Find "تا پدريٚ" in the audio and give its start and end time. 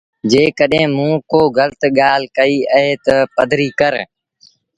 3.05-3.75